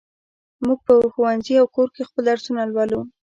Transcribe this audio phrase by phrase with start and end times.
[0.65, 2.99] موږ په ښوونځي او کور کې خپل درسونه لولو.